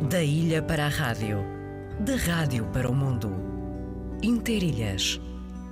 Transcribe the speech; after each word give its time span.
Da 0.00 0.22
ilha 0.22 0.62
para 0.62 0.86
a 0.86 0.88
rádio, 0.90 1.42
da 1.98 2.16
rádio 2.16 2.66
para 2.66 2.88
o 2.88 2.94
mundo. 2.94 3.32
Interilhas, 4.22 5.18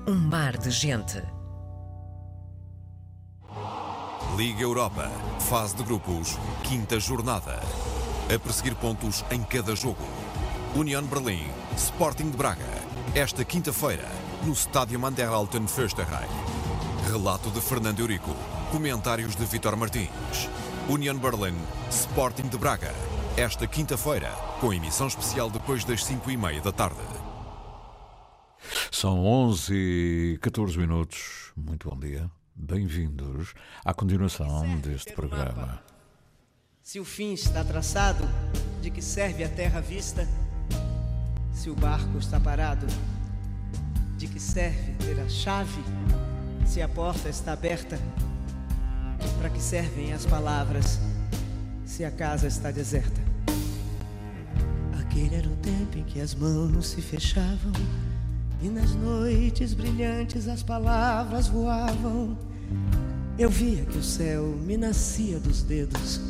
um 0.08 0.14
mar 0.14 0.56
de 0.56 0.70
gente. 0.70 1.22
Liga 4.34 4.62
Europa, 4.62 5.10
fase 5.38 5.76
de 5.76 5.82
grupos, 5.82 6.38
quinta 6.62 6.98
jornada. 6.98 7.60
A 8.34 8.38
perseguir 8.38 8.74
pontos 8.76 9.22
em 9.30 9.42
cada 9.42 9.76
jogo. 9.76 10.02
União 10.74 11.04
Berlim, 11.04 11.46
Sporting 11.76 12.30
de 12.30 12.36
Braga. 12.38 12.64
Esta 13.14 13.44
quinta-feira, 13.44 14.08
no 14.42 14.52
Estádio 14.54 15.04
Anderalten 15.04 15.66
Fösterreich. 15.66 16.32
Relato 17.10 17.50
de 17.50 17.60
Fernando 17.60 18.00
Eurico. 18.00 18.34
Comentários 18.72 19.36
de 19.36 19.44
Vitor 19.44 19.76
Martins. 19.76 20.48
União 20.88 21.16
Berlim, 21.16 21.54
Sporting 21.90 22.48
de 22.48 22.56
Braga. 22.56 23.13
Esta 23.36 23.66
quinta-feira, 23.66 24.30
com 24.60 24.72
emissão 24.72 25.08
especial 25.08 25.50
depois 25.50 25.84
das 25.84 26.04
5 26.04 26.30
e 26.30 26.36
meia 26.36 26.60
da 26.60 26.70
tarde. 26.70 27.00
São 28.92 29.26
11 29.26 29.74
e 29.74 30.38
14 30.40 30.78
minutos. 30.78 31.50
Muito 31.56 31.90
bom 31.90 31.98
dia. 31.98 32.30
Bem-vindos 32.54 33.52
à 33.84 33.92
continuação 33.92 34.78
deste 34.78 35.12
programa. 35.14 35.82
Se 36.80 37.00
o 37.00 37.04
fim 37.04 37.32
está 37.32 37.64
traçado, 37.64 38.22
de 38.80 38.88
que 38.88 39.02
serve 39.02 39.42
a 39.42 39.48
terra 39.48 39.80
vista? 39.80 40.28
Se 41.52 41.68
o 41.68 41.74
barco 41.74 42.16
está 42.18 42.38
parado, 42.38 42.86
de 44.16 44.28
que 44.28 44.38
serve 44.38 44.92
ter 45.04 45.20
a 45.20 45.28
chave? 45.28 45.82
Se 46.64 46.80
a 46.80 46.88
porta 46.88 47.28
está 47.28 47.54
aberta, 47.54 47.98
para 49.40 49.50
que 49.50 49.60
servem 49.60 50.12
as 50.12 50.24
palavras? 50.24 51.00
Se 51.84 52.04
a 52.04 52.12
casa 52.12 52.46
está 52.46 52.70
deserta. 52.70 53.23
Aquele 55.14 55.36
era 55.36 55.46
o 55.46 55.56
tempo 55.58 55.96
em 55.96 56.02
que 56.02 56.20
as 56.20 56.34
mãos 56.34 56.88
se 56.88 57.00
fechavam 57.00 57.70
e 58.60 58.68
nas 58.68 58.96
noites 58.96 59.72
brilhantes 59.72 60.48
as 60.48 60.60
palavras 60.60 61.46
voavam. 61.46 62.36
Eu 63.38 63.48
via 63.48 63.84
que 63.84 63.96
o 63.96 64.02
céu 64.02 64.42
me 64.66 64.76
nascia 64.76 65.38
dos 65.38 65.62
dedos, 65.62 66.20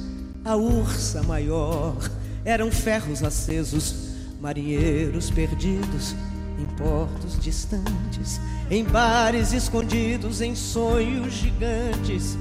a 0.45 0.55
ursa 0.55 1.23
maior 1.23 1.97
eram 2.45 2.71
ferros 2.71 3.23
acesos, 3.23 4.11
marinheiros 4.39 5.31
perdidos 5.31 6.15
em 6.59 6.67
portos 6.77 7.41
distantes, 7.41 8.39
em 8.71 8.85
bares 8.85 9.55
escondidos, 9.55 10.43
em 10.43 10.55
sonhos 10.55 11.33
gigantes. 11.33 12.37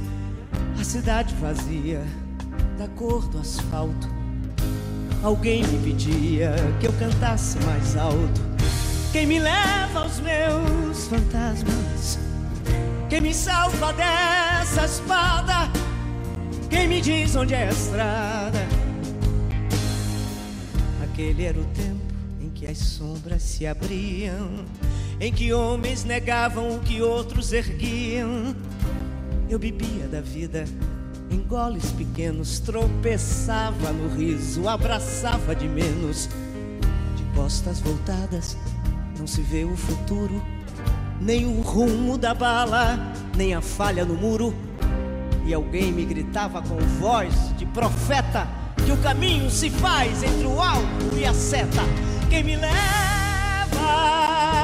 A 0.78 0.84
cidade 0.84 1.34
vazia, 1.36 2.04
da 2.78 2.90
cor 2.90 3.30
do 3.30 3.40
asfalto. 3.40 4.23
Alguém 5.24 5.64
me 5.64 5.80
pedia 5.80 6.54
que 6.82 6.86
eu 6.86 6.92
cantasse 7.00 7.58
mais 7.60 7.96
alto. 7.96 8.42
Quem 9.14 9.26
me 9.26 9.40
leva 9.40 10.02
aos 10.02 10.20
meus 10.20 11.08
fantasmas? 11.08 12.20
Quem 13.10 13.22
me 13.22 13.34
salva 13.34 13.94
dessa 13.94 14.84
espada? 14.84 15.72
Quem 16.70 16.90
me 16.90 17.00
diz 17.00 17.38
onde 17.38 17.54
é 17.54 17.70
a 17.70 17.72
estrada? 17.72 18.68
Aquele 21.06 21.46
era 21.46 21.58
o 21.58 21.66
tempo 21.68 22.14
em 22.42 22.50
que 22.50 22.68
as 22.68 22.80
sombras 22.80 23.44
se 23.44 23.66
abriam, 23.66 24.66
em 25.22 25.32
que 25.32 25.54
homens 25.54 26.04
negavam 26.04 26.76
o 26.76 26.80
que 26.82 27.02
outros 27.02 27.54
erguiam. 27.54 28.54
Eu 29.50 29.58
bebia 29.58 30.06
da 30.06 30.20
vida 30.20 30.66
em 31.34 31.42
goles 31.42 31.92
pequenos, 31.92 32.60
tropeçava 32.60 33.92
no 33.92 34.16
riso, 34.16 34.70
abraçava 34.70 35.56
de 35.56 35.68
menos. 35.68 36.30
De 37.16 37.24
costas 37.36 37.80
voltadas, 37.80 38.56
não 39.18 39.26
se 39.26 39.42
vê 39.42 39.66
o 39.66 39.76
futuro, 39.76 40.44
nem 41.20 41.46
o 41.46 41.62
rumo 41.62 42.18
da 42.20 42.36
bala, 42.36 43.00
nem 43.36 43.56
a 43.56 43.62
falha 43.62 44.06
no 44.06 44.14
muro. 44.14 44.54
E 45.46 45.54
alguém 45.54 45.92
me 45.92 46.06
gritava 46.06 46.62
com 46.62 46.78
voz 47.00 47.34
de 47.58 47.66
profeta 47.66 48.48
que 48.86 48.92
o 48.92 48.98
caminho 48.98 49.50
se 49.50 49.70
faz 49.72 50.22
entre 50.22 50.46
o 50.46 50.62
alto 50.62 51.18
e 51.18 51.26
a 51.26 51.34
seta. 51.34 51.82
Quem 52.30 52.44
me 52.44 52.56
leva 52.56 52.70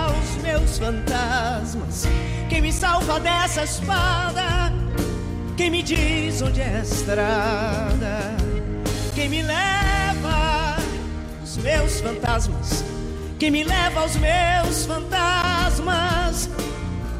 aos 0.05 0.41
meus 0.43 0.77
fantasmas, 0.77 2.05
quem 2.47 2.61
me 2.61 2.71
salva 2.71 3.19
dessa 3.19 3.63
espada, 3.63 4.68
quem 5.59 5.69
me 5.69 5.83
diz 5.83 6.41
onde 6.41 6.61
é 6.61 6.77
a 6.77 6.81
estrada, 6.83 8.33
quem 9.13 9.27
me 9.27 9.41
leva 9.41 10.77
aos 11.41 11.57
meus 11.57 11.99
fantasmas, 11.99 12.85
quem 13.37 13.51
me 13.51 13.65
leva 13.65 13.99
aos 13.99 14.15
meus 14.15 14.85
fantasmas, 14.85 16.49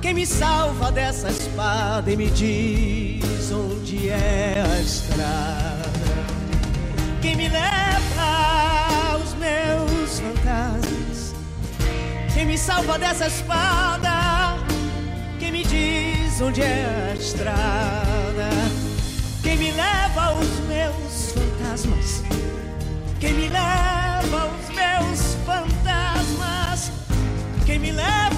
quem 0.01 0.13
me 0.13 0.25
salva 0.25 0.89
dessa 0.89 1.27
espada 1.27 2.09
e 2.09 2.15
me 2.15 2.29
diz 2.29 3.51
onde 3.51 4.09
é 4.09 4.63
a 4.65 4.79
estrada. 4.79 5.89
Quem 7.21 7.35
me 7.35 7.49
leva 7.49 9.11
aos 9.11 9.33
meus 9.33 10.21
fantasmas, 10.21 11.35
quem 12.33 12.45
me 12.45 12.57
salva 12.57 12.97
dessa 12.97 13.27
espada, 13.27 14.57
quem 15.37 15.51
me 15.51 15.65
diz 15.65 16.18
onde 16.41 16.61
é 16.61 17.11
a 17.11 17.15
estrada, 17.15 18.49
quem 19.43 19.57
me 19.57 19.71
leva 19.71 20.21
aos 20.21 20.47
meus 20.67 21.33
fantasmas, 21.33 22.23
quem 23.19 23.33
me 23.33 23.49
leva 23.49 24.41
aos 24.41 24.69
meus 24.69 25.35
fantasmas, 25.45 26.91
quem 27.65 27.79
me 27.79 27.91
leva. 27.91 28.28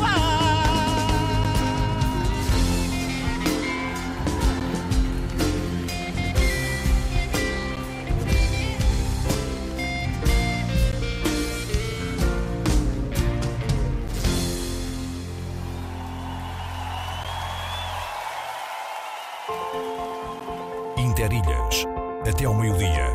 Até 22.41 22.47
ao 22.47 22.55
meio-dia, 22.55 23.05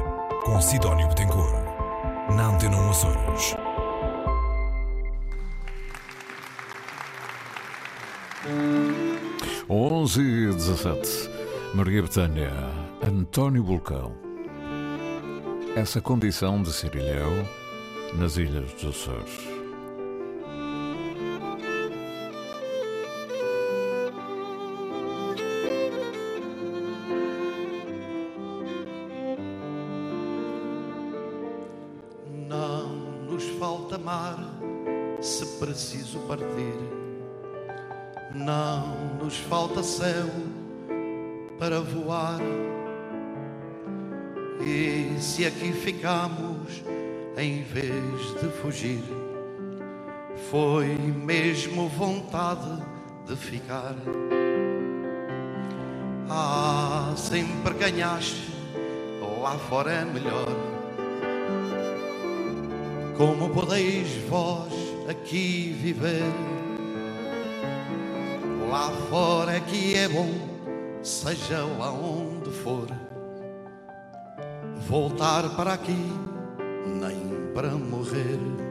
com 0.44 0.60
Sidónio 0.60 1.08
Betancourt. 1.08 1.52
Na 2.36 2.48
Antena 2.48 2.76
1 2.76 2.90
Açores. 2.90 3.56
Onze 9.68 10.20
e 10.20 10.46
17. 10.52 11.30
Maria 11.74 12.02
Betânia, 12.02 12.52
António 13.02 13.64
Bulcão. 13.64 14.12
Essa 15.74 16.00
condição 16.00 16.62
de 16.62 16.72
ser 16.72 16.94
ilhéu 16.94 17.32
nas 18.14 18.36
Ilhas 18.36 18.72
dos 18.74 18.96
Açores. 18.96 19.55
Fugir, 48.62 49.02
foi 50.50 50.86
mesmo 50.96 51.88
vontade 51.88 52.82
de 53.26 53.36
ficar. 53.36 53.94
Ah, 56.28 57.14
sempre 57.16 57.74
ganhaste, 57.74 58.52
lá 59.40 59.56
fora 59.68 59.92
é 59.92 60.04
melhor. 60.04 60.48
Como 63.16 63.48
podeis 63.50 64.08
vós 64.28 64.72
aqui 65.08 65.76
viver? 65.80 66.24
Lá 68.68 68.90
fora 69.08 69.52
é 69.56 69.60
que 69.60 69.94
é 69.94 70.08
bom, 70.08 70.30
seja 71.02 71.64
lá 71.78 71.90
onde 71.90 72.50
for. 72.50 72.88
Voltar 74.88 75.48
para 75.56 75.72
aqui, 75.72 76.12
nem 76.86 77.52
para 77.54 77.70
morrer. 77.70 78.65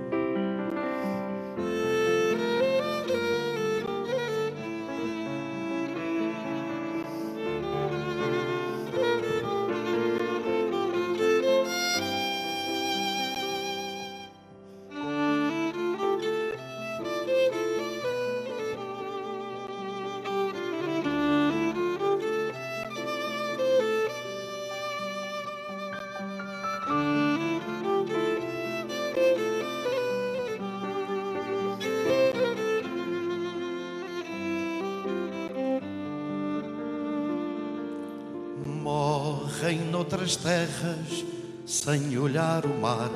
Morrem 39.55 39.79
noutras 39.79 40.35
terras 40.35 41.25
sem 41.65 42.17
olhar 42.17 42.65
o 42.65 42.73
mar. 42.79 43.09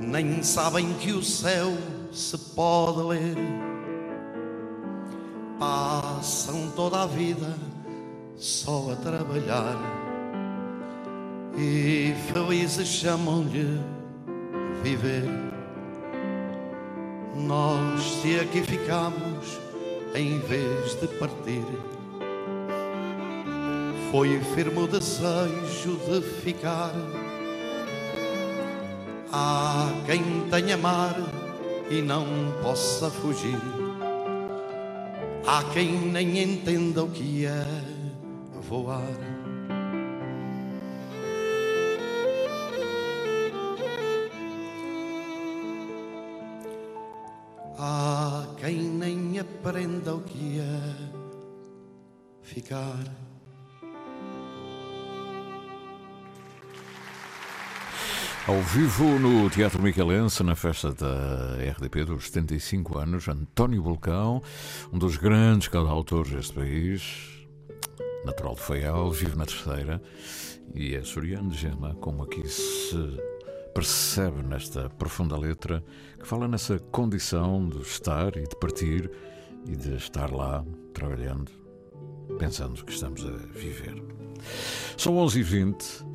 Nem 0.00 0.42
sabem 0.42 0.92
que 0.94 1.12
o 1.12 1.22
céu 1.22 1.72
se 2.12 2.36
pode 2.54 3.00
ler. 3.00 3.36
Passam 5.58 6.70
toda 6.76 7.02
a 7.02 7.06
vida 7.06 7.54
só 8.36 8.92
a 8.92 8.96
trabalhar 8.96 9.76
e 11.56 12.14
felizes 12.32 12.86
chamam-lhe 12.86 13.80
viver. 14.82 15.24
Nós, 17.34 18.02
se 18.20 18.38
aqui 18.40 18.62
ficamos, 18.62 19.58
em 20.14 20.38
vez 20.40 21.00
de 21.00 21.08
partir, 21.18 21.64
foi 24.10 24.40
firme 24.54 24.78
o 24.78 24.86
desejo 24.86 25.98
de 26.08 26.22
ficar. 26.42 26.94
Há 29.30 29.92
quem 30.06 30.48
tenha 30.50 30.76
mar 30.78 31.14
e 31.90 32.00
não 32.00 32.24
possa 32.62 33.10
fugir. 33.10 33.60
Há 35.46 35.62
quem 35.74 35.92
nem 35.92 36.42
entenda 36.42 37.04
o 37.04 37.10
que 37.10 37.44
é 37.44 37.66
voar. 38.68 39.02
Há 47.78 48.46
quem 48.58 48.76
nem 48.78 49.38
aprenda 49.38 50.14
o 50.14 50.20
que 50.22 50.60
é 50.60 50.94
ficar. 52.42 53.27
Ao 58.48 58.62
vivo 58.62 59.04
no 59.18 59.50
Teatro 59.50 59.82
Michelense, 59.82 60.42
na 60.42 60.54
festa 60.54 60.90
da 60.90 61.56
RDP 61.70 62.06
dos 62.06 62.28
75 62.28 62.96
anos, 62.96 63.28
António 63.28 63.82
Vulcão, 63.82 64.42
um 64.90 64.98
dos 64.98 65.18
grandes 65.18 65.68
cantautores 65.68 66.32
deste 66.32 66.54
país, 66.54 67.46
natural 68.24 68.54
de 68.54 68.62
Faial, 68.62 69.10
vive 69.10 69.36
na 69.36 69.44
terceira 69.44 70.00
e 70.74 70.94
é 70.94 71.02
soriano 71.02 71.50
de 71.50 71.58
Gema, 71.58 71.94
como 71.96 72.22
aqui 72.22 72.48
se 72.48 73.20
percebe 73.74 74.42
nesta 74.42 74.88
profunda 74.88 75.36
letra, 75.36 75.84
que 76.18 76.26
fala 76.26 76.48
nessa 76.48 76.78
condição 76.78 77.68
de 77.68 77.82
estar 77.82 78.34
e 78.34 78.48
de 78.48 78.56
partir 78.56 79.10
e 79.66 79.76
de 79.76 79.94
estar 79.94 80.32
lá 80.32 80.64
trabalhando, 80.94 81.52
pensando 82.38 82.82
que 82.82 82.92
estamos 82.92 83.26
a 83.26 83.30
viver. 83.58 84.02
São 84.96 85.16
11h20. 85.16 86.07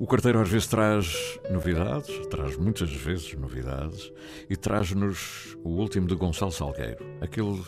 O 0.00 0.06
carteiro 0.06 0.40
às 0.40 0.48
vezes 0.48 0.68
traz 0.68 1.40
novidades, 1.50 2.14
traz 2.28 2.56
muitas 2.56 2.90
vezes 2.92 3.34
novidades, 3.34 4.12
e 4.48 4.56
traz-nos 4.56 5.56
o 5.64 5.70
último 5.70 6.06
de 6.06 6.14
Gonçalo 6.14 6.52
Salgueiro, 6.52 7.04
aquele 7.20 7.60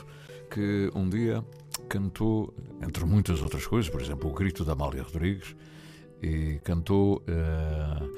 que 0.49 0.91
um 0.95 1.09
dia 1.09 1.45
cantou, 1.89 2.55
entre 2.81 3.05
muitas 3.05 3.43
outras 3.43 3.67
coisas, 3.67 3.91
por 3.91 4.01
exemplo, 4.01 4.31
o 4.31 4.33
grito 4.33 4.65
da 4.65 4.73
Amália 4.75 5.03
Rodrigues, 5.03 5.57
e 6.23 6.61
cantou 6.63 7.17
uh, 7.17 8.11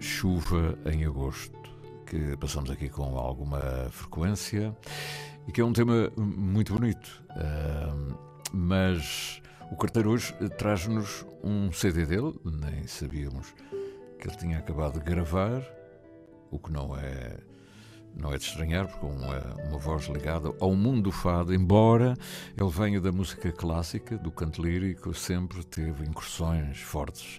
Chuva 0.00 0.76
em 0.86 1.04
Agosto, 1.04 1.56
que 2.04 2.36
passamos 2.36 2.68
aqui 2.68 2.88
com 2.88 3.16
alguma 3.16 3.60
frequência, 3.90 4.76
e 5.46 5.52
que 5.52 5.60
é 5.60 5.64
um 5.64 5.72
tema 5.72 6.10
muito 6.16 6.74
bonito. 6.74 7.22
Uh, 7.30 8.18
mas 8.52 9.40
o 9.70 9.76
carteiro 9.76 10.10
hoje 10.10 10.32
traz-nos 10.56 11.26
um 11.42 11.72
CD 11.72 12.06
dele, 12.06 12.34
nem 12.44 12.86
sabíamos 12.86 13.54
que 14.18 14.28
ele 14.28 14.36
tinha 14.36 14.58
acabado 14.58 14.98
de 14.98 15.04
gravar, 15.04 15.62
o 16.50 16.58
que 16.58 16.72
não 16.72 16.96
é 16.96 17.36
não 18.16 18.32
é 18.32 18.38
de 18.38 18.44
estranhar, 18.44 18.88
porque 18.88 19.06
uma, 19.06 19.54
uma 19.68 19.78
voz 19.78 20.06
ligada 20.06 20.52
ao 20.58 20.74
mundo 20.74 21.02
do 21.02 21.12
fado, 21.12 21.54
embora 21.54 22.16
ele 22.56 22.70
venha 22.70 23.00
da 23.00 23.12
música 23.12 23.52
clássica, 23.52 24.18
do 24.18 24.32
canto 24.32 24.60
lírico, 24.60 25.14
sempre 25.14 25.64
teve 25.64 26.04
incursões 26.04 26.80
fortes 26.80 27.38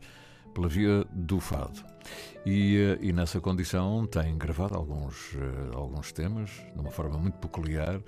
pela 0.59 0.67
via 0.67 1.05
do 1.11 1.39
fado. 1.39 1.85
E, 2.45 2.77
eh, 2.77 2.99
e 3.01 3.13
nessa 3.13 3.39
condição 3.39 4.05
tem 4.05 4.37
gravado 4.37 4.75
alguns, 4.75 5.33
uh, 5.33 5.77
alguns 5.77 6.11
temas 6.11 6.49
de 6.73 6.79
uma 6.79 6.91
forma 6.91 7.17
muito 7.17 7.37
peculiar, 7.37 8.01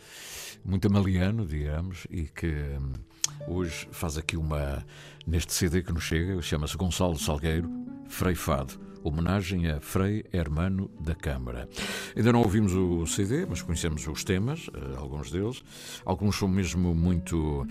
muito 0.65 0.87
amaliano, 0.87 1.45
digamos, 1.45 2.05
e 2.09 2.23
que 2.23 2.47
um, 2.47 3.53
hoje 3.53 3.87
faz 3.91 4.17
aqui 4.17 4.35
uma. 4.35 4.85
Neste 5.25 5.53
CD 5.53 5.81
que 5.81 5.93
nos 5.93 6.03
chega, 6.03 6.41
chama-se 6.41 6.75
Gonçalo 6.75 7.17
Salgueiro, 7.17 7.69
Frei 8.09 8.35
Fado 8.35 8.90
homenagem 9.03 9.69
a 9.69 9.79
Frei 9.79 10.23
Hermano 10.31 10.89
da 10.99 11.15
Câmara. 11.15 11.67
Ainda 12.15 12.31
não 12.31 12.41
ouvimos 12.41 12.73
o 12.73 13.05
CD, 13.05 13.45
mas 13.45 13.61
conhecemos 13.61 14.07
os 14.07 14.23
temas, 14.23 14.69
eh, 14.73 14.97
alguns 14.97 15.31
deles. 15.31 15.63
Alguns 16.05 16.35
são 16.35 16.47
mesmo 16.47 16.93
muito 16.93 17.65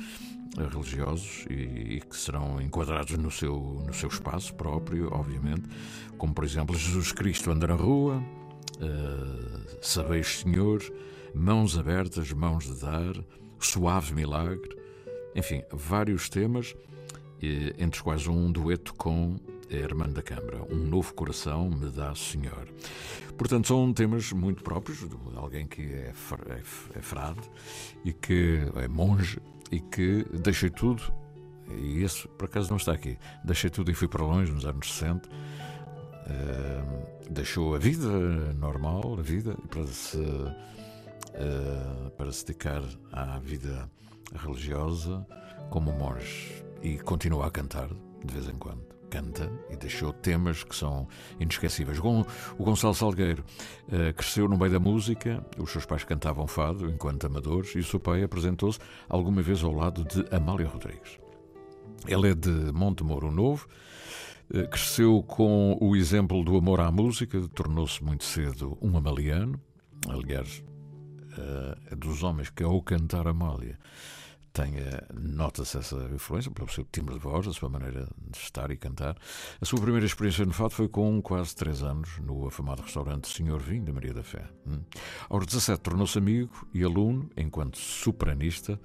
eh, 0.59 0.67
religiosos 0.67 1.47
e, 1.49 1.97
e, 1.97 2.01
que 2.01 2.17
serão 2.17 2.61
enquadrados 2.61 3.17
no 3.17 3.31
seu, 3.31 3.83
no 3.87 3.95
seu 3.95 4.09
espaço 4.09 4.55
próprio, 4.55 5.09
obviamente, 5.13 5.69
como 6.19 6.35
por 6.35 6.45
exemplo 6.45 6.77
Jesus 6.77 7.13
Cristo 7.13 7.51
anda 7.51 7.67
na 7.67 7.75
rua, 7.75 8.23
uh, 8.77 9.77
Sabeis 9.81 10.41
Senhor, 10.41 10.83
Mãos 11.35 11.79
Abertas, 11.79 12.33
Mãos 12.33 12.65
de 12.65 12.81
Dar, 12.81 13.15
Suave 13.59 14.15
Milagre, 14.15 14.77
enfim, 15.35 15.63
vários 15.71 16.29
temas, 16.29 16.75
entre 17.79 17.99
os 17.99 18.03
quais 18.03 18.27
um 18.27 18.51
dueto 18.51 18.93
com 18.95 19.37
a 19.71 19.77
irmã 19.77 20.09
da 20.09 20.23
Câmara. 20.23 20.63
Um 20.71 20.77
novo 20.77 21.15
coração 21.15 21.71
me 21.71 21.91
dá 21.91 22.15
Senhor. 22.15 22.69
Portanto, 23.37 23.69
são 23.69 23.93
temas 23.93 24.33
muito 24.33 24.63
próprios 24.63 24.99
de 24.99 25.17
alguém 25.37 25.67
que 25.67 25.83
é, 25.83 26.13
é, 26.49 26.99
é 26.99 27.03
frade 27.03 27.41
e 28.05 28.13
que 28.13 28.61
é 28.77 28.89
monge 28.89 29.41
e 29.71 29.81
que 29.81 30.27
deixei 30.33 30.71
tudo, 30.71 31.03
e 31.79 32.03
esse 32.03 32.27
por 32.29 32.47
acaso 32.47 32.71
não 32.71 32.77
está 32.77 32.93
aqui, 32.93 33.17
deixei 33.45 33.71
tudo 33.71 33.91
e 33.91 33.95
fui 33.95 34.09
para 34.09 34.25
longe 34.25 34.53
nos 34.53 34.67
anos 34.67 34.93
60. 34.93 35.29
Uh, 35.29 35.33
eh, 36.27 37.29
deixou 37.31 37.75
a 37.75 37.79
vida 37.79 38.09
normal, 38.55 39.17
a 39.19 39.23
vida, 39.23 39.57
para 39.69 39.87
se, 39.87 40.19
uh, 40.19 42.11
para 42.17 42.31
se 42.31 42.45
dedicar 42.47 42.83
à 43.13 43.39
vida 43.39 43.91
religiosa 44.35 45.27
como 45.71 45.93
monge 45.93 46.65
e 46.83 46.99
continua 46.99 47.47
a 47.47 47.51
cantar 47.51 47.89
de 48.25 48.35
vez 48.35 48.49
em 48.49 48.59
quando 48.59 49.00
canta 49.11 49.51
e 49.69 49.77
deixou 49.77 50.13
temas 50.13 50.63
que 50.63 50.75
são 50.75 51.07
inesquecíveis. 51.39 51.99
O 51.99 52.65
Gonçalo 52.65 52.95
Salgueiro 52.95 53.45
uh, 53.89 54.15
cresceu 54.15 54.49
no 54.49 54.57
meio 54.57 54.71
da 54.71 54.81
música, 54.81 55.45
os 55.59 55.71
seus 55.71 55.85
pais 55.85 56.05
cantavam 56.05 56.47
fado 56.47 56.89
enquanto 56.89 57.27
amadores 57.27 57.75
e 57.75 57.81
o 57.81 57.85
seu 57.85 57.99
pai 57.99 58.23
apresentou-se 58.23 58.79
alguma 59.09 59.43
vez 59.43 59.63
ao 59.63 59.73
lado 59.73 60.05
de 60.05 60.25
Amália 60.35 60.69
Rodrigues. 60.69 61.19
Ele 62.07 62.31
é 62.31 62.35
de 62.35 62.73
Montemoro 62.73 63.31
Novo, 63.31 63.67
uh, 64.55 64.69
cresceu 64.69 65.23
com 65.25 65.77
o 65.81 65.97
exemplo 65.97 66.43
do 66.45 66.57
amor 66.57 66.81
à 66.81 66.91
música, 66.91 67.41
tornou-se 67.55 68.03
muito 68.03 68.25
cedo 68.25 68.79
um 68.81 68.97
amaliano, 68.97 69.61
aliás, 70.09 70.63
uh, 71.37 71.77
é 71.91 71.97
dos 71.97 72.23
homens 72.23 72.49
que 72.49 72.63
ao 72.63 72.81
cantar 72.81 73.27
Amália 73.27 73.77
tenha, 74.53 75.03
nota-se 75.15 75.79
essa 75.79 75.97
influência 76.13 76.51
pelo 76.51 76.69
seu 76.69 76.85
timbre 76.85 77.15
de 77.15 77.21
voz, 77.21 77.47
a 77.47 77.53
sua 77.53 77.69
maneira 77.69 78.09
de 78.17 78.39
estar 78.39 78.71
e 78.71 78.77
cantar. 78.77 79.17
A 79.61 79.65
sua 79.65 79.81
primeira 79.81 80.07
experiência 80.07 80.45
no 80.45 80.53
fado 80.53 80.71
foi 80.71 80.89
com 80.89 81.21
quase 81.23 81.55
três 81.55 81.83
anos 81.83 82.19
no 82.19 82.47
afamado 82.47 82.83
restaurante 82.83 83.29
Senhor 83.29 83.61
Vinho 83.61 83.85
da 83.85 83.93
Maria 83.93 84.15
da 84.15 84.23
Fé. 84.23 84.45
Hum. 84.67 84.81
Aos 85.29 85.47
17 85.47 85.81
tornou-se 85.81 86.19
amigo 86.19 86.67
e 86.75 86.83
aluno, 86.83 87.31
enquanto 87.37 87.79
sopranista, 87.79 88.79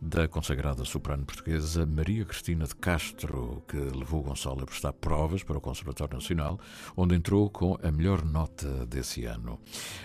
da 0.00 0.26
consagrada 0.26 0.84
soprano 0.84 1.26
portuguesa 1.26 1.84
Maria 1.84 2.24
Cristina 2.24 2.64
de 2.64 2.74
Castro, 2.74 3.62
que 3.68 3.76
levou 3.76 4.22
Gonçalo 4.22 4.62
a 4.62 4.66
prestar 4.66 4.94
provas 4.94 5.42
para 5.42 5.58
o 5.58 5.60
Conservatório 5.60 6.14
Nacional, 6.14 6.58
onde 6.96 7.14
entrou 7.14 7.50
com 7.50 7.76
a 7.82 7.92
melhor 7.92 8.24
nota 8.24 8.86
desse 8.86 9.26
ano. 9.26 9.60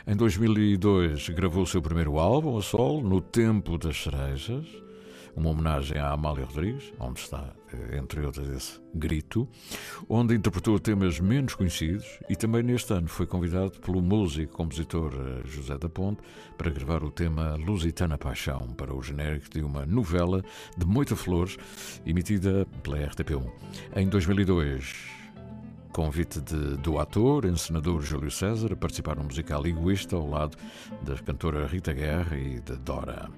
Em 0.05 0.15
2002 0.15 1.29
gravou 1.29 1.63
o 1.63 1.67
seu 1.67 1.81
primeiro 1.81 2.19
álbum, 2.19 2.57
a 2.57 2.61
solo, 2.61 3.07
No 3.07 3.21
Tempo 3.21 3.77
das 3.77 3.95
Cerejas, 3.95 4.65
uma 5.35 5.49
homenagem 5.49 5.97
à 5.97 6.11
Amália 6.11 6.45
Rodrigues, 6.45 6.93
onde 6.99 7.19
está, 7.19 7.53
eh, 7.73 7.97
entre 7.97 8.25
outras, 8.25 8.49
esse 8.49 8.79
grito, 8.93 9.47
onde 10.07 10.33
interpretou 10.33 10.79
temas 10.79 11.19
menos 11.19 11.53
conhecidos 11.53 12.05
e 12.29 12.35
também 12.35 12.63
neste 12.63 12.93
ano 12.93 13.07
foi 13.07 13.27
convidado 13.27 13.71
pelo 13.81 14.01
músico 14.01 14.53
e 14.53 14.55
compositor 14.55 15.13
eh, 15.13 15.41
José 15.45 15.77
da 15.77 15.89
Ponte 15.89 16.21
para 16.57 16.71
gravar 16.71 17.03
o 17.03 17.11
tema 17.11 17.55
Lusitana 17.55 18.17
Paixão 18.17 18.67
para 18.77 18.95
o 18.95 19.01
genérico 19.01 19.49
de 19.49 19.61
uma 19.61 19.85
novela 19.85 20.43
de 20.77 20.85
Moita 20.85 21.15
Flores, 21.15 21.57
emitida 22.05 22.65
pela 22.81 22.97
RTP1. 22.97 23.51
Em 23.95 24.07
2002, 24.07 25.24
convite 25.95 26.41
de, 26.41 26.75
do 26.75 26.99
ator, 26.99 27.45
encenador 27.45 28.01
Júlio 28.01 28.29
César, 28.29 28.73
a 28.73 28.75
participar 28.75 29.15
no 29.15 29.23
musical 29.23 29.65
Egoísta 29.65 30.17
ao 30.17 30.29
lado 30.29 30.57
da 31.01 31.15
cantora 31.15 31.65
Rita 31.65 31.93
Guerra 31.93 32.37
e 32.37 32.59
de 32.59 32.75
Dora. 32.75 33.29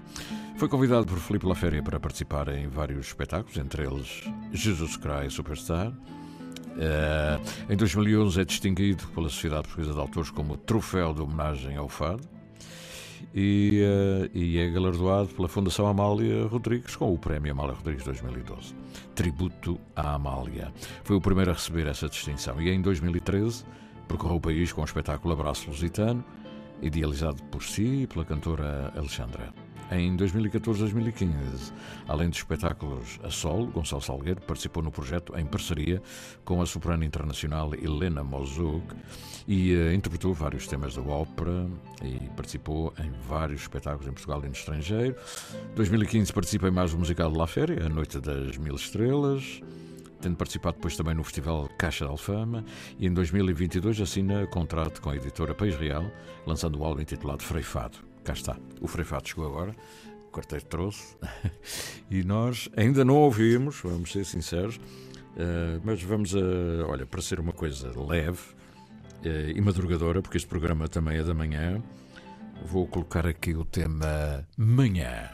Foi 0.56 0.68
convidado 0.68 1.06
por 1.06 1.20
Filipe 1.20 1.46
Laféria 1.46 1.84
para 1.84 2.00
participar 2.00 2.48
em 2.48 2.68
vários 2.68 3.06
espetáculos, 3.06 3.56
entre 3.58 3.86
eles 3.86 4.24
Jesus 4.52 4.98
Christ 4.98 5.36
Superstar. 5.36 5.90
Uh, 5.90 7.72
em 7.72 7.78
2011 7.78 8.42
é 8.42 8.44
distinguido 8.44 9.06
pela 9.10 9.30
Sociedade 9.30 9.68
Portuguesa 9.68 9.94
de 9.94 10.00
Autores 10.00 10.32
como 10.32 10.58
troféu 10.58 11.14
de 11.14 11.22
homenagem 11.22 11.78
ao 11.78 11.88
Fado 11.88 12.37
e, 13.34 13.82
uh, 13.84 14.38
e, 14.38 14.58
é 14.58 14.70
galardoado 14.70 15.30
pela 15.30 15.48
Fundação 15.48 15.88
Amália 15.88 16.46
Rodrigues 16.48 16.96
com 16.96 17.14
o 17.14 17.18
Prémio 17.18 17.52
Amália 17.52 17.76
Rodrigues 17.76 18.04
2012. 18.04 18.76
Tributo 19.16 19.80
à 19.96 20.14
Amália. 20.16 20.74
Foi 21.04 21.16
o 21.16 21.22
primeiro 21.22 21.52
a 21.52 21.54
receber 21.54 21.88
essa 21.88 22.08
distinção 22.08 22.62
e 22.62 22.70
em 22.70 22.82
2013 22.82 23.66
percorreu 24.08 24.38
o 24.38 24.42
país 24.42 24.72
com 24.72 24.82
o 24.82 24.86
espetáculo 24.86 25.34
Abraço 25.34 25.70
Lusitano, 25.70 26.24
idealizado 26.82 27.44
por 27.52 27.64
si 27.64 28.04
e 28.04 28.08
pela 28.08 28.24
cantora 28.24 28.94
Alexandra. 28.96 29.67
Em 29.90 30.18
2014-2015, 30.18 31.72
além 32.10 32.30
de 32.30 32.36
espetáculos 32.36 33.20
a 33.24 33.30
solo, 33.30 33.68
Gonçalo 33.68 34.02
Salgueiro 34.02 34.42
participou 34.42 34.84
no 34.84 34.92
projeto 34.92 35.34
em 35.38 35.46
parceria 35.46 36.02
com 36.44 36.62
a 36.62 36.66
soprano 36.66 37.06
internacional 37.06 37.74
Helena 37.74 38.22
Mozug 38.22 38.84
e 39.48 39.74
uh, 39.74 39.94
interpretou 39.94 40.34
vários 40.34 40.68
temas 40.68 40.96
da 40.96 41.02
ópera 41.02 41.70
e 42.04 42.20
participou 42.36 42.94
em 43.00 43.12
vários 43.30 43.62
espetáculos 43.62 44.08
em 44.08 44.12
Portugal 44.12 44.42
e 44.44 44.48
no 44.48 44.54
estrangeiro. 44.54 45.16
Em 45.72 45.76
2015 45.76 46.34
participa 46.34 46.68
em 46.68 46.72
mais 46.72 46.94
um 46.94 47.00
musical 47.00 47.32
de 47.32 47.38
La 47.38 47.48
Féria, 47.48 47.86
A 47.86 47.90
Noite 47.90 48.20
das 48.20 48.58
Mil 48.58 48.76
Estrelas 48.76 49.62
tendo 50.20 50.36
participado 50.36 50.78
depois 50.78 50.98
também 50.98 51.14
no 51.14 51.24
Festival 51.24 51.70
Caixa 51.78 52.04
de 52.04 52.10
Alfama. 52.10 52.66
E 52.98 53.06
em 53.06 53.14
2022 53.14 54.02
assina 54.02 54.48
contrato 54.48 55.00
com 55.00 55.12
a 55.12 55.16
editora 55.16 55.54
País 55.54 55.76
Real, 55.76 56.12
lançando 56.44 56.76
o 56.76 56.82
um 56.82 56.86
álbum 56.86 57.02
intitulado 57.02 57.44
Freifado 57.44 58.07
cá 58.28 58.34
está. 58.34 58.58
O 58.82 58.88
Freifato 58.88 59.30
chegou 59.30 59.46
agora, 59.46 59.74
o 60.28 60.32
quarteto 60.32 60.66
trouxe, 60.66 61.16
e 62.12 62.24
nós 62.24 62.70
ainda 62.76 63.06
não 63.06 63.16
ouvimos, 63.16 63.80
vamos 63.82 64.12
ser 64.12 64.26
sinceros, 64.26 64.76
uh, 64.76 65.82
mas 65.84 66.04
vamos 66.04 66.36
a. 66.36 66.86
Olha, 66.88 67.06
para 67.06 67.22
ser 67.22 67.40
uma 67.40 67.54
coisa 67.54 67.90
leve 67.98 68.42
uh, 69.24 69.50
e 69.56 69.62
madrugadora, 69.62 70.22
porque 70.22 70.36
este 70.36 70.48
programa 70.48 70.90
também 70.90 71.18
é 71.18 71.24
da 71.24 71.34
manhã, 71.34 71.82
vou 72.66 72.86
colocar 72.86 73.26
aqui 73.26 73.54
o 73.56 73.64
tema 73.64 74.46
Manhã. 74.58 75.30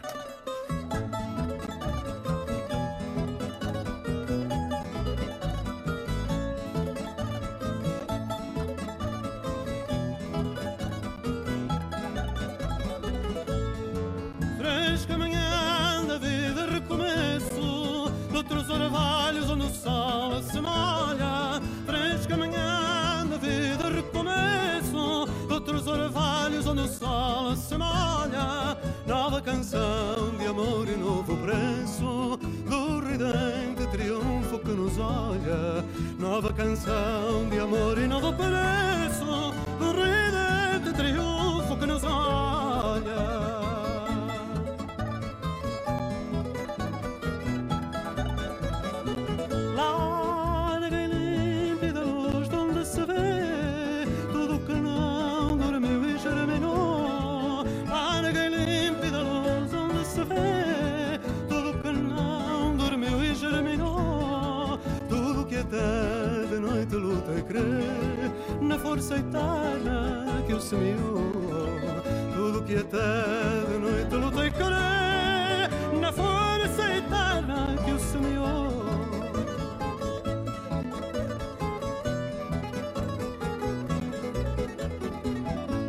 Canção 29.43 30.35
de 30.39 30.45
amor 30.47 30.87
e 30.87 30.95
novo 30.95 31.37
preço 31.37 32.39
do 32.67 32.99
ridente 32.99 33.85
triunfo 33.91 34.59
que 34.59 34.71
nos 34.71 34.97
olha. 34.97 35.85
Nova 36.17 36.51
canção 36.53 37.47
de 37.49 37.59
amor 37.59 37.97
e 37.97 38.07
novo 38.07 38.33
preço 38.33 38.72
na 68.61 68.79
força 68.79 69.15
eterna 69.17 70.43
que 70.45 70.53
o 70.53 70.59
semeou. 70.59 71.31
Tudo 72.35 72.63
que 72.63 72.75
até 72.75 72.97
de 73.71 73.77
noite 73.79 74.15
luta 74.15 74.45
e 74.45 74.51
crê 74.51 75.99
na 75.99 76.11
força 76.11 76.83
eterna 76.95 77.75
que 77.85 77.91
o 77.91 77.99
semeou. 77.99 78.83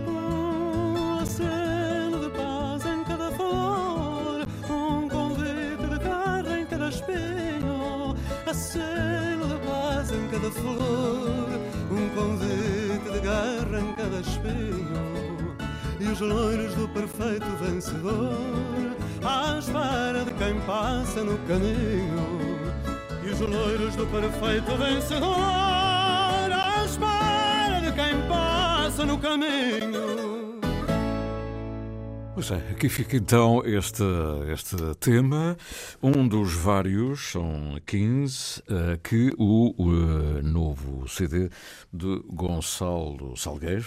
Um 0.07 1.19
aceno 1.21 2.05
e 16.01 16.07
os 16.07 16.21
loiros 16.21 16.75
do 16.75 16.89
perfeito 16.89 17.47
vencedor 17.61 18.37
à 19.25 19.59
espera 19.59 20.25
de 20.25 20.35
quem 20.35 20.61
passa 20.61 21.25
no 21.25 21.39
caminho. 21.47 22.45
E 23.25 23.31
os 23.31 23.41
loiros 23.41 23.97
do 23.97 24.07
perfeito 24.07 24.77
vencedor 24.77 25.35
à 26.53 26.85
espera 26.85 27.81
de 27.81 27.93
quem 27.93 28.29
passa 28.29 29.07
no 29.07 29.19
caminho 29.19 30.04
Aqui 32.53 32.91
fica 32.91 33.17
então 33.17 33.63
este, 33.65 34.03
este 34.53 34.77
tema, 35.01 35.57
um 36.03 36.29
dos 36.29 36.53
vários, 36.53 37.31
são 37.31 37.81
15, 37.87 38.61
uh, 38.61 38.99
que 39.03 39.33
o, 39.39 39.75
o 39.79 40.43
novo 40.43 41.09
CD 41.09 41.49
de 41.91 42.23
Gonçalo 42.29 43.35
Salgueiro 43.35 43.87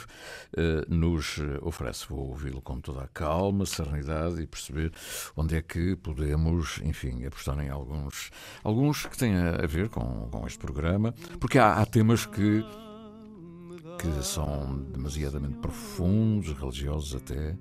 uh, 0.58 0.92
nos 0.92 1.40
oferece. 1.62 2.08
Vou 2.10 2.30
ouvi-lo 2.30 2.60
com 2.60 2.80
toda 2.80 3.04
a 3.04 3.08
calma, 3.08 3.64
serenidade 3.64 4.42
e 4.42 4.48
perceber 4.48 4.92
onde 5.36 5.56
é 5.56 5.62
que 5.62 5.96
podemos, 5.96 6.80
enfim, 6.84 7.26
apostar 7.26 7.60
em 7.60 7.70
alguns, 7.70 8.32
alguns 8.64 9.06
que 9.06 9.18
têm 9.18 9.36
a 9.36 9.68
ver 9.68 9.88
com, 9.90 10.30
com 10.32 10.48
este 10.48 10.58
programa, 10.58 11.14
porque 11.40 11.60
há, 11.60 11.74
há 11.74 11.86
temas 11.86 12.26
que 12.26 12.66
que 13.98 14.24
são 14.24 14.86
demasiadamente 14.92 15.58
profundos, 15.58 16.56
religiosos 16.56 17.16
até, 17.16 17.58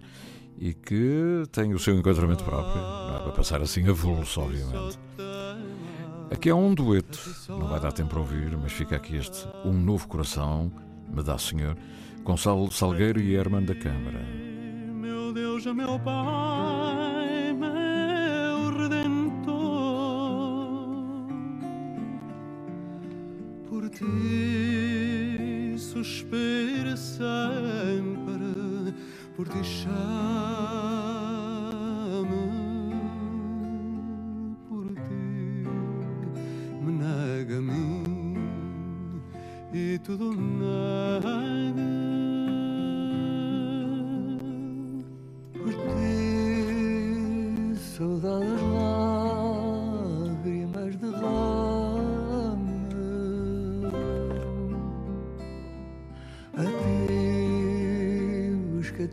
e 0.58 0.72
que 0.75 1.44
tem 1.52 1.75
o 1.75 1.78
seu 1.78 1.94
enquadramento 1.94 2.44
próprio. 2.44 2.80
Não 2.80 3.16
é 3.16 3.22
para 3.22 3.32
passar 3.32 3.60
assim 3.62 3.88
a 3.88 3.92
vulso, 3.92 4.40
obviamente. 4.40 4.98
Aqui 6.30 6.48
é 6.48 6.54
um 6.54 6.75
dueto, 6.75 7.20
não 7.48 7.68
vai 7.68 7.78
dar 7.78 7.92
tempo 7.92 8.10
para 8.10 8.18
ouvir, 8.18 8.56
mas 8.56 8.72
fica 8.72 8.96
aqui 8.96 9.16
este 9.16 9.46
Um 9.64 9.72
Novo 9.72 10.08
Coração, 10.08 10.72
Me 11.08 11.22
Dá 11.22 11.38
Senhor, 11.38 11.76
Gonçalo 12.25 12.70
Salgueiro 12.72 13.20
e 13.20 13.34
Herman 13.34 13.64
da 13.64 13.75
Câmara. 13.75 14.20
Meu 14.92 15.32
Deus, 15.32 15.64
meu 15.66 16.00
Pai, 16.00 17.52
meu 17.52 18.76
Redentor, 18.76 19.56
por 23.68 23.88
ti 23.90 25.76
suspiro 25.78 26.96
por 29.37 29.49
ti 29.50 29.62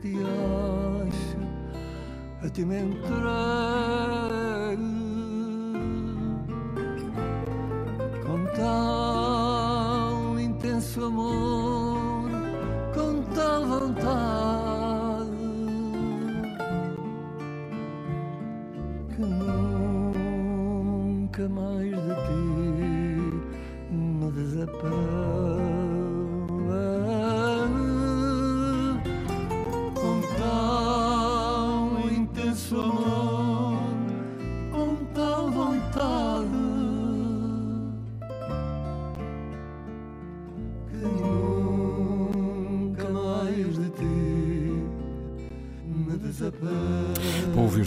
te 0.03 0.09
acho 0.09 1.39
a 2.43 2.49
ti 2.49 2.65
me 2.65 2.79
entrego. 2.79 3.23
Contar 8.25 9.13
amor 11.05 11.72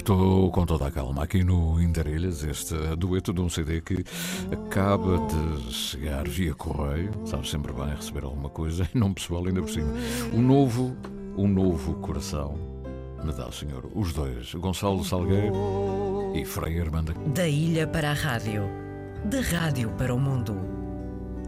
estou 0.07 0.53
com 0.53 0.65
toda 0.65 0.87
a 0.87 0.91
calma 0.93 1.25
aqui 1.25 1.43
no 1.43 1.83
Interilhas, 1.83 2.45
este 2.45 2.77
dueto 2.97 3.33
de 3.33 3.41
um 3.41 3.49
CD 3.49 3.81
que 3.81 4.05
acaba 4.53 5.19
de 5.27 5.75
chegar 5.75 6.29
via 6.29 6.55
correio. 6.55 7.11
Sabe 7.27 7.49
sempre 7.49 7.73
bem 7.73 7.89
receber 7.89 8.23
alguma 8.23 8.49
coisa 8.49 8.89
em 8.95 8.99
nome 9.01 9.17
pessoal 9.17 9.45
ainda 9.45 9.61
por 9.61 9.69
cima. 9.69 9.93
O 10.33 10.41
novo, 10.41 10.97
o 11.37 11.49
novo 11.49 11.95
coração. 11.95 12.57
Me 13.25 13.33
dá 13.33 13.49
o 13.49 13.53
senhor, 13.53 13.91
os 13.97 14.13
dois, 14.13 14.55
Gonçalo 14.55 15.05
Salgueiro 15.05 15.57
e 16.37 16.45
Frei 16.45 16.81
Armanda. 16.81 17.13
Da 17.35 17.49
ilha 17.49 17.85
para 17.85 18.13
a 18.13 18.15
rádio, 18.15 18.63
da 19.25 19.41
rádio 19.41 19.91
para 19.99 20.15
o 20.15 20.21
mundo. 20.21 20.57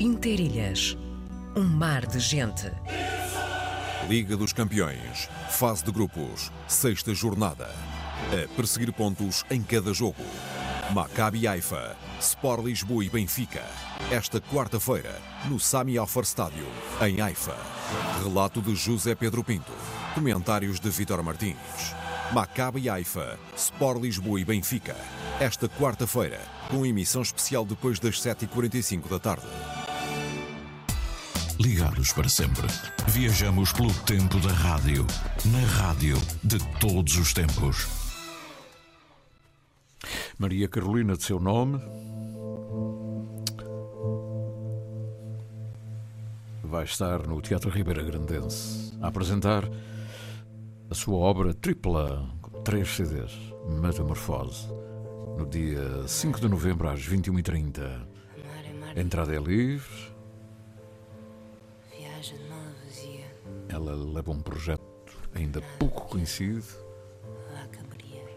Interilhas, 0.01 0.99
um 1.57 1.63
mar 1.63 2.07
de 2.07 2.19
gente. 2.19 2.73
Liga 4.09 4.37
dos 4.37 4.53
Campeões, 4.53 5.29
fase 5.49 5.85
de 5.85 5.93
grupos, 5.93 6.51
sexta 6.67 7.15
jornada. 7.15 7.69
A 8.33 8.49
perseguir 8.57 8.93
pontos 8.93 9.45
em 9.51 9.63
cada 9.63 9.93
jogo. 9.95 10.23
Maccabi 10.93 11.47
Haifa, 11.47 11.97
Sport 12.21 12.65
Lisboa 12.65 13.05
e 13.05 13.11
Benfica. 13.11 13.65
Esta 14.11 14.41
quarta-feira, 14.41 15.21
no 15.47 15.61
Sami 15.61 15.99
Alfar 15.99 16.25
Stadium, 16.25 16.69
em 17.03 17.21
Haifa. 17.21 17.57
Relato 18.23 18.63
de 18.63 18.75
José 18.75 19.15
Pedro 19.15 19.45
Pinto. 19.45 19.73
Comentários 20.15 20.81
de 20.81 20.89
Vitor 20.91 21.23
Martins. 21.23 21.57
Maccabi 22.33 22.89
Haifa, 22.89 23.39
Sport 23.57 24.03
Lisboa 24.03 24.41
e 24.41 24.45
Benfica. 24.45 24.97
Esta 25.41 25.69
quarta-feira, 25.69 26.41
com 26.71 26.85
emissão 26.85 27.23
especial 27.23 27.65
depois 27.65 27.99
das 27.99 28.21
7h45 28.21 29.09
da 29.09 29.19
tarde. 29.19 29.47
Ligados 31.59 32.13
para 32.13 32.29
sempre. 32.29 32.67
Viajamos 33.09 33.73
pelo 33.73 33.93
tempo 34.05 34.39
da 34.39 34.53
rádio. 34.53 35.07
Na 35.47 35.67
rádio 35.83 36.17
de 36.45 36.59
todos 36.79 37.17
os 37.17 37.33
tempos. 37.33 37.98
Maria 40.39 40.69
Carolina, 40.69 41.17
de 41.17 41.25
seu 41.25 41.41
nome. 41.41 41.81
Vai 46.63 46.85
estar 46.85 47.27
no 47.27 47.43
Teatro 47.43 47.69
Ribeira 47.69 48.05
Grandense 48.05 48.97
a 49.01 49.09
apresentar 49.09 49.69
a 50.89 50.95
sua 50.95 51.17
obra 51.17 51.53
tripla, 51.53 52.25
três 52.65 52.89
CDs, 52.89 53.37
Metamorfose, 53.69 54.69
no 55.37 55.45
dia 55.45 56.07
5 56.07 56.41
de 56.41 56.49
novembro 56.49 56.89
às 56.89 57.01
21h30. 57.01 58.07
A 58.95 59.01
entrada 59.01 59.35
é 59.35 59.41
livre. 59.41 60.13
Ela 63.69 63.93
leva 63.93 64.31
um 64.31 64.41
projeto 64.41 64.85
ainda 65.35 65.61
pouco 65.81 66.03
conhecido. 66.07 66.88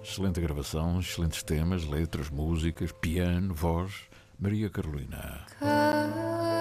Excelente 0.04 0.42
gravação, 0.42 1.00
excelentes 1.00 1.44
temas, 1.44 1.86
letras, 1.86 2.30
músicas, 2.30 2.92
piano, 2.92 3.54
voz. 3.54 4.10
Maria 4.40 4.70
Carolina. 4.72 5.46
Calma 5.60 6.61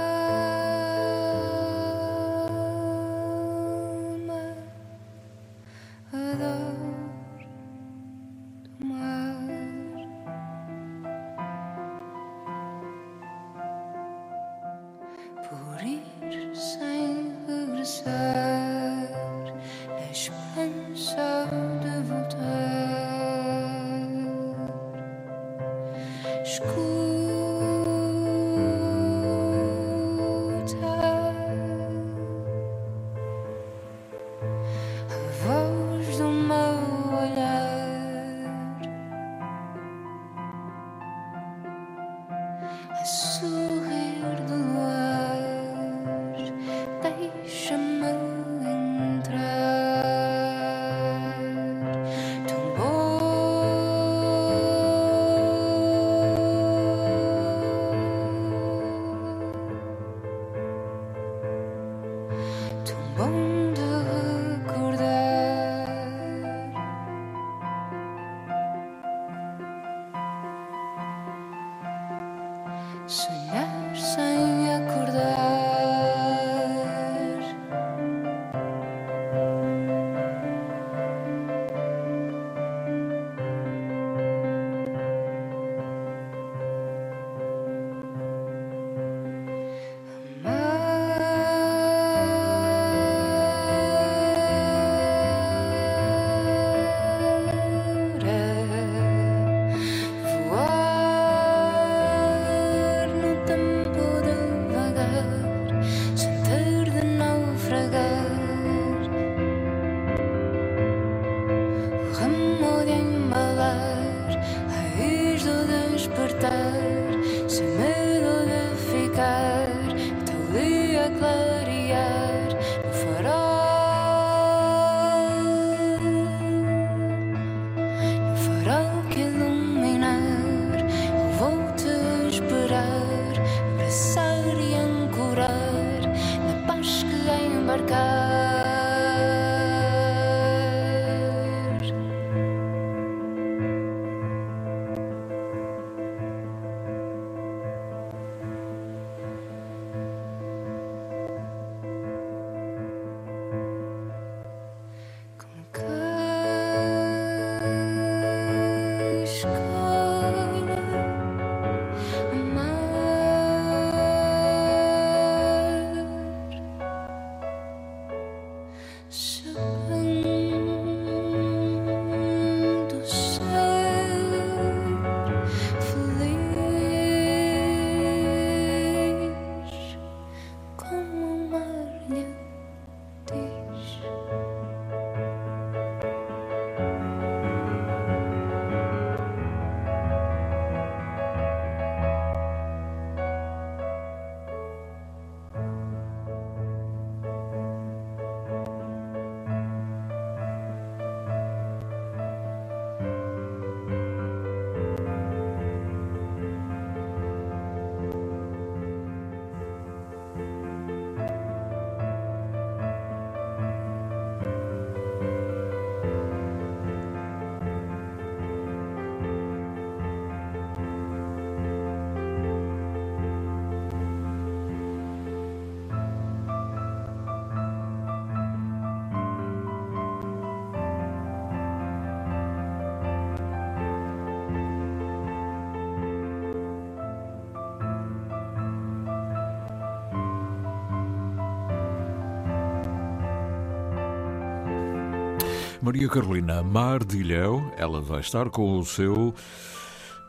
Maria 245.91 246.09
Carolina 246.09 246.63
Mar 246.63 247.03
de 247.03 247.17
Ilhéu, 247.17 247.61
ela 247.77 248.01
vai 248.01 248.21
estar 248.21 248.49
com 248.49 248.79
o 248.79 248.85
seu 248.85 249.35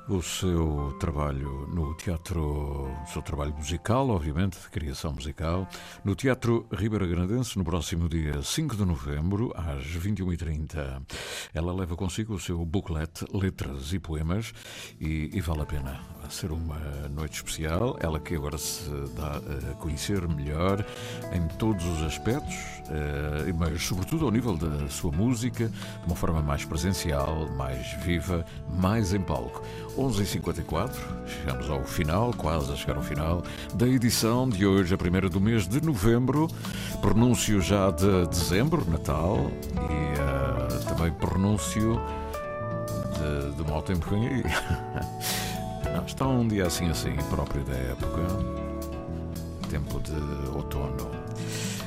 o 0.08 0.22
seu 0.22 0.96
trabalho 1.00 1.68
no 1.74 1.94
teatro, 1.96 2.92
o 3.04 3.08
seu 3.08 3.22
trabalho 3.22 3.54
musical, 3.54 4.10
obviamente, 4.10 4.60
de 4.60 4.70
criação 4.70 5.14
musical, 5.14 5.68
no 6.04 6.16
Teatro 6.16 6.66
Ribeira 6.72 7.06
Grandense, 7.06 7.58
no 7.58 7.64
próximo 7.64 8.10
dia 8.10 8.42
5 8.42 8.76
de 8.76 8.86
novembro, 8.86 9.54
às 9.56 9.86
21h30. 9.86 11.02
Ela 11.54 11.74
leva 11.74 11.96
consigo 11.96 12.34
o 12.34 12.40
seu 12.40 12.64
booklet 12.66 13.26
Letras 13.34 13.94
e 13.94 14.00
Poemas 14.00 14.54
e, 15.00 15.30
e 15.34 15.42
vale 15.42 15.62
a 15.62 15.66
pena. 15.66 16.02
Vai 16.22 16.30
ser 16.30 16.52
uma 16.52 16.80
noite 17.10 17.36
especial, 17.36 17.98
ela 18.00 18.20
que 18.20 18.36
agora 18.36 18.58
se 18.58 18.90
dá 19.16 19.38
a 19.72 19.76
conhecer 19.76 20.28
melhor 20.28 20.86
em 21.32 21.48
todos 21.58 21.86
os 21.86 22.04
aspectos, 22.04 22.56
eh, 22.90 23.54
mas 23.58 23.82
sobretudo 23.84 24.26
ao 24.26 24.32
nível 24.32 24.56
da 24.56 24.88
sua 24.90 25.12
música, 25.12 25.68
de 25.68 26.06
uma 26.06 26.16
forma 26.16 26.42
mais 26.42 26.64
presencial, 26.66 27.48
mais 27.58 27.94
viva, 28.04 28.46
mais 28.70 29.14
em 29.14 29.22
palco. 29.22 29.62
11h54, 29.98 30.92
chegamos 31.26 31.70
ao 31.70 31.84
final, 31.84 32.34
quase 32.34 32.72
a 32.72 32.76
chegar 32.76 32.98
ao 32.98 33.04
final, 33.04 33.44
da 33.74 33.88
edição 33.88 34.48
de 34.48 34.66
hoje, 34.66 34.94
a 34.94 34.98
primeira 34.98 35.30
do 35.30 35.40
mês 35.40 35.68
de 35.68 35.82
novembro, 35.84 36.48
pronúncio 37.02 37.62
já 37.62 37.92
de 37.92 38.28
dezembro, 38.28 38.90
Natal, 38.90 39.52
e 39.74 40.80
uh, 40.80 40.86
também 40.86 41.12
pronúncio 41.12 42.00
de, 43.18 43.56
de 43.56 43.70
mau 43.70 43.82
tempo. 43.82 44.02
Não, 45.94 46.06
está 46.06 46.26
um 46.26 46.48
dia 46.48 46.68
assim 46.68 46.90
assim, 46.90 47.16
próprio 47.30 47.64
da 47.64 47.74
época, 47.74 48.22
tempo 49.70 50.00
de 50.00 50.14
outono. 50.56 51.12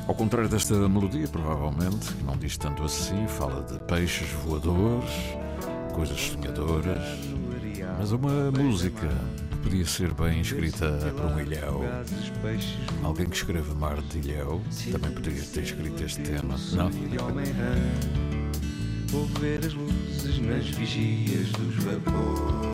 Ao 0.06 0.14
contrário 0.14 0.50
desta 0.50 0.74
melodia, 0.88 1.26
provavelmente, 1.26 2.12
que 2.12 2.22
não 2.24 2.36
diz 2.36 2.58
tanto 2.58 2.82
assim, 2.82 3.26
fala 3.26 3.62
de 3.62 3.78
peixes 3.84 4.28
voadores, 4.44 5.10
coisas 5.94 6.20
sonhadoras, 6.20 7.02
mas 7.98 8.12
uma 8.12 8.50
música 8.50 9.08
podia 9.62 9.84
ser 9.86 10.12
bem 10.14 10.40
escrita 10.40 10.90
por 11.16 11.24
um 11.26 11.40
ilhéu. 11.40 11.82
Alguém 13.02 13.26
que 13.26 13.36
escreve 13.36 13.74
Mar 13.74 14.00
de 14.02 14.18
Ilhéu 14.18 14.60
também 14.92 15.10
poderia 15.12 15.42
ter 15.42 15.62
escrito 15.62 16.04
este 16.04 16.22
tema, 16.22 16.56
não? 16.72 16.90
Vou 19.08 19.26
ver 19.40 19.64
as 19.64 19.74
luzes 19.74 20.38
nas 20.40 20.66
vigias 20.66 21.50
dos 21.52 21.76
vapores. 21.84 22.73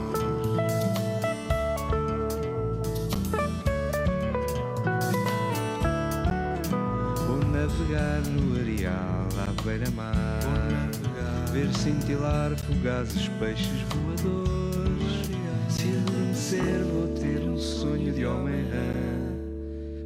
Cintilar 11.81 12.55
fugazes 12.59 13.27
peixes 13.39 13.81
voadores. 13.89 15.31
Se 15.71 15.89
adormecer, 15.89 16.85
vou 16.85 17.09
ter 17.15 17.41
um 17.41 17.57
sonho 17.57 18.13
de 18.13 18.27
homem-rã. 18.27 18.93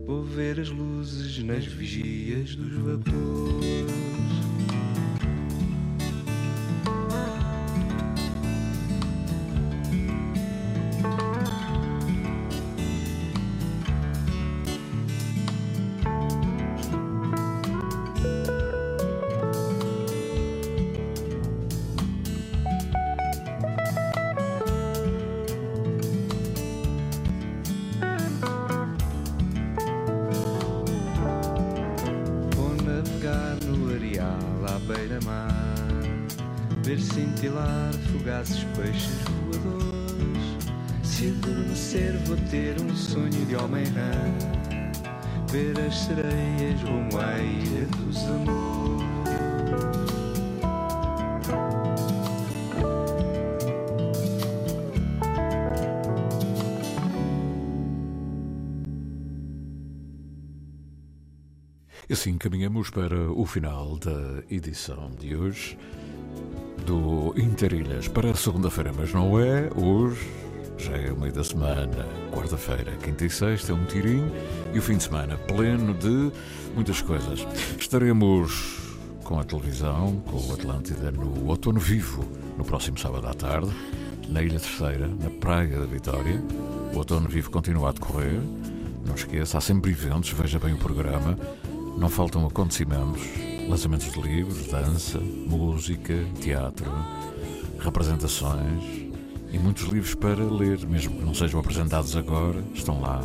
Vou 0.06 0.22
ver 0.22 0.60
as 0.60 0.68
luzes 0.68 1.42
nas 1.42 1.64
vigias 1.64 2.54
dos 2.54 2.74
vapores. 2.74 4.03
Ver 37.44 37.50
cintilar 37.50 37.92
fugazes 38.10 38.64
peixes 38.74 39.10
voadores. 39.28 40.66
Se 41.02 41.28
adormecer 41.28 42.16
vou 42.24 42.36
ter 42.50 42.80
um 42.80 42.96
sonho 42.96 43.44
de 43.46 43.54
homem-rã 43.54 44.10
Ver 45.50 45.78
as 45.78 45.94
sereias 45.94 46.80
rumo 46.82 47.18
à 47.18 47.38
ilha 47.38 47.86
dos 47.86 48.24
amores. 48.24 49.04
E 62.08 62.12
assim 62.12 62.38
caminhamos 62.38 62.90
para 62.90 63.30
o 63.32 63.44
final 63.44 63.98
da 63.98 64.42
edição 64.50 65.10
de 65.10 65.36
hoje 65.36 65.78
do 66.84 67.34
Interilhas 67.36 68.08
para 68.08 68.30
a 68.30 68.34
segunda-feira, 68.34 68.92
mas 68.96 69.12
não 69.12 69.38
é 69.40 69.70
hoje, 69.74 70.28
já 70.76 70.96
é 70.96 71.10
o 71.10 71.16
meio 71.16 71.32
da 71.32 71.42
semana, 71.42 72.06
quarta-feira, 72.30 72.92
quinta 73.02 73.24
e 73.24 73.30
sexta 73.30 73.72
é 73.72 73.74
um 73.74 73.84
tirinho 73.84 74.30
e 74.72 74.78
o 74.78 74.82
fim 74.82 74.96
de 74.96 75.04
semana 75.04 75.36
pleno 75.36 75.94
de 75.94 76.30
muitas 76.74 77.00
coisas. 77.00 77.46
Estaremos 77.78 78.78
com 79.24 79.38
a 79.38 79.44
televisão, 79.44 80.22
com 80.26 80.36
o 80.36 80.52
Atlântida 80.52 81.10
no 81.10 81.46
Outono 81.48 81.80
Vivo, 81.80 82.24
no 82.58 82.64
próximo 82.64 82.98
sábado 82.98 83.26
à 83.26 83.34
tarde, 83.34 83.70
na 84.28 84.42
Ilha 84.42 84.60
Terceira, 84.60 85.08
na 85.08 85.30
Praia 85.30 85.78
da 85.78 85.86
Vitória. 85.86 86.42
O 86.92 86.98
Outono 86.98 87.28
Vivo 87.28 87.50
continua 87.50 87.88
a 87.88 87.92
decorrer. 87.92 88.40
Não 89.06 89.14
esqueça, 89.14 89.58
há 89.58 89.60
sempre 89.60 89.90
eventos, 89.90 90.30
veja 90.30 90.58
bem 90.58 90.74
o 90.74 90.78
programa. 90.78 91.38
Não 91.96 92.08
faltam 92.08 92.46
acontecimentos, 92.46 93.22
lançamentos 93.68 94.12
de 94.12 94.20
livros, 94.20 94.66
dança, 94.66 95.18
música, 95.18 96.14
teatro, 96.40 96.90
representações 97.78 98.82
e 99.52 99.58
muitos 99.58 99.84
livros 99.84 100.14
para 100.14 100.42
ler, 100.44 100.86
mesmo 100.86 101.16
que 101.16 101.24
não 101.24 101.34
sejam 101.34 101.60
apresentados 101.60 102.16
agora, 102.16 102.62
estão 102.74 103.00
lá 103.00 103.22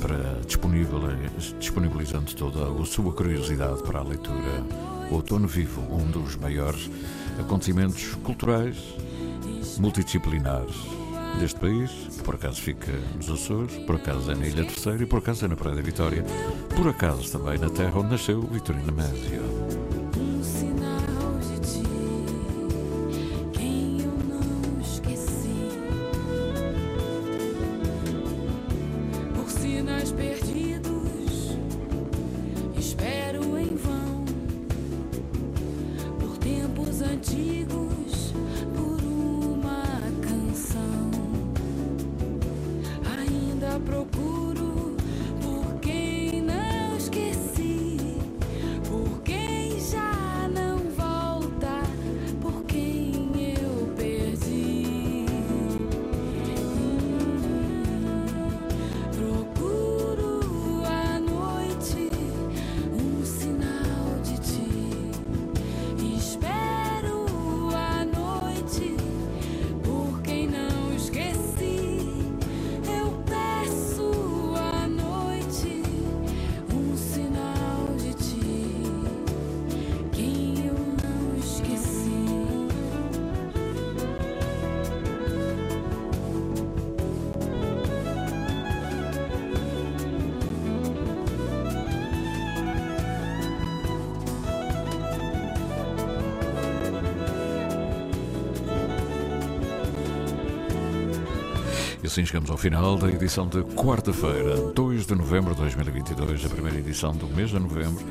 para 0.00 0.40
disponibiliz- 0.46 1.54
disponibilizando 1.58 2.34
toda 2.34 2.70
a 2.70 2.84
sua 2.84 3.12
curiosidade 3.12 3.82
para 3.82 4.00
a 4.00 4.02
leitura. 4.02 4.64
O 5.10 5.14
Outono 5.14 5.46
Vivo, 5.46 5.82
um 5.94 6.10
dos 6.10 6.36
maiores 6.36 6.90
acontecimentos 7.38 8.14
culturais 8.22 8.76
multidisciplinares 9.78 10.74
deste 11.38 11.60
país, 11.60 11.90
que 12.16 12.22
por 12.22 12.34
acaso 12.34 12.60
fica 12.60 12.92
nos 13.14 13.30
Açores, 13.30 13.76
por 13.86 13.96
acaso 13.96 14.30
é 14.30 14.34
na 14.34 14.46
Ilha 14.46 14.64
Terceira 14.64 15.02
e 15.02 15.06
por 15.06 15.18
acaso 15.18 15.44
é 15.44 15.48
na 15.48 15.56
Praia 15.56 15.76
da 15.76 15.82
Vitória, 15.82 16.24
por 16.74 16.88
acaso 16.88 17.30
também 17.30 17.58
na 17.58 17.70
terra 17.70 17.98
onde 17.98 18.10
nasceu 18.10 18.42
Vitorino 18.42 18.92
Mésio. 18.92 19.55
Assim 102.16 102.24
chegamos 102.24 102.50
ao 102.50 102.56
final 102.56 102.96
da 102.96 103.10
edição 103.10 103.46
de 103.46 103.62
quarta-feira, 103.74 104.56
2 104.72 105.04
de 105.04 105.14
novembro 105.14 105.54
de 105.54 105.60
2022, 105.60 106.46
a 106.46 106.48
primeira 106.48 106.78
edição 106.78 107.12
do 107.12 107.26
mês 107.26 107.50
de 107.50 107.58
novembro. 107.58 108.02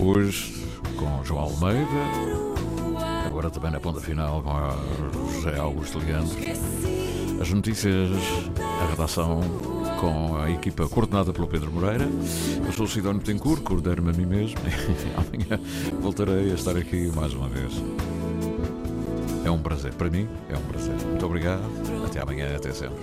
Hoje 0.00 0.64
com 0.96 1.22
João 1.22 1.40
Almeida, 1.40 1.86
agora 3.26 3.50
também 3.50 3.72
na 3.72 3.78
ponta 3.78 4.00
final 4.00 4.42
com 4.42 5.34
José 5.34 5.58
Augusto 5.58 5.98
Leandro. 5.98 6.34
As 7.38 7.50
notícias, 7.50 8.08
a 8.80 8.86
redação 8.86 9.42
com 10.00 10.38
a 10.38 10.50
equipa 10.50 10.88
coordenada 10.88 11.30
pelo 11.30 11.46
Pedro 11.46 11.70
Moreira. 11.70 12.08
Eu 12.64 12.72
sou 12.72 12.86
o 12.86 12.88
Sidónio 12.88 13.20
Tencourt, 13.20 13.62
coordeno-me 13.64 14.08
a 14.08 14.12
mim 14.14 14.24
mesmo. 14.24 14.56
Amanhã 15.14 15.60
voltarei 16.00 16.52
a 16.52 16.54
estar 16.54 16.74
aqui 16.74 17.12
mais 17.14 17.34
uma 17.34 17.50
vez. 17.50 17.70
É 19.48 19.50
um 19.50 19.62
prazer, 19.62 19.94
para 19.94 20.10
mim 20.10 20.28
é 20.50 20.58
um 20.58 20.60
prazer. 20.60 20.92
Muito 20.92 21.24
obrigado, 21.24 21.62
até 22.04 22.20
amanhã, 22.20 22.54
até 22.54 22.70
sempre. 22.70 23.02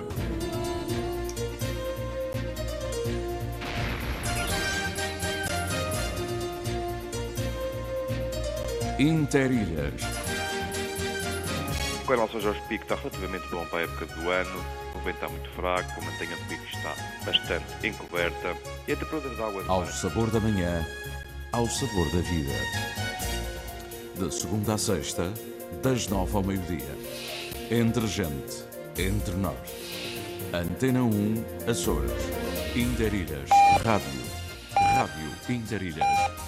Interilhas. 9.00 10.04
O 12.04 12.08
canal 12.08 12.30
São 12.30 12.40
Jorge 12.40 12.62
Pico 12.70 12.84
está 12.84 12.94
relativamente 12.94 13.48
bom 13.50 13.66
para 13.66 13.80
a 13.80 13.82
época 13.82 14.06
do 14.06 14.30
ano. 14.30 14.64
O 14.94 15.00
vento 15.00 15.16
está 15.16 15.28
muito 15.28 15.50
fraco, 15.50 16.00
a 16.00 16.06
mantenha 16.06 16.36
do 16.36 16.48
pico 16.48 16.64
está 16.66 16.96
bastante 17.26 17.88
encoberta 17.88 18.56
e 18.88 18.92
a 18.92 18.96
temperatura 18.96 19.36
da 19.36 19.48
água 19.48 19.64
Ao 19.68 19.82
mar 19.82 19.92
sabor 19.92 20.30
da 20.30 20.40
manhã, 20.40 20.86
ao 21.52 21.68
sabor 21.68 22.06
da 22.12 22.22
vida. 22.22 22.54
De 24.16 24.32
segunda 24.32 24.76
a 24.76 24.78
sexta, 24.78 25.34
das 25.82 26.08
nove 26.08 26.36
ao 26.36 26.44
meio-dia. 26.44 26.98
Entre 27.70 28.08
gente, 28.08 28.64
entre 28.98 29.36
nós. 29.36 29.56
Antena 30.54 31.04
1, 31.04 31.44
Açores. 31.68 32.12
Interilhas. 32.76 33.50
Rádio. 33.84 34.22
Rádio 34.74 35.32
Interilhas. 35.50 36.45